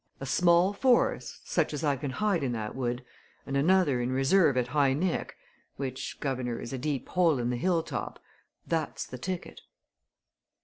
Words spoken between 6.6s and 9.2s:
a deep hole in the hill top that's the